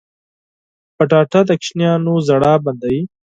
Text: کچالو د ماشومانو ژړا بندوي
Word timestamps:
کچالو 0.97 1.41
د 1.47 1.51
ماشومانو 1.59 2.13
ژړا 2.27 2.53
بندوي 2.63 3.01